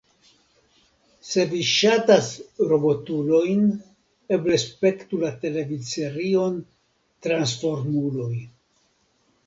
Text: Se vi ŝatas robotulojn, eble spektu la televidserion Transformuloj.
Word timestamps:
Se 1.31 1.43
vi 1.51 1.59
ŝatas 1.71 2.29
robotulojn, 2.71 3.63
eble 4.39 4.59
spektu 4.67 5.23
la 5.27 5.33
televidserion 5.47 6.61
Transformuloj. 7.29 8.37